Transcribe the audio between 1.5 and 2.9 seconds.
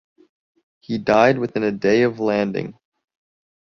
a day of landing.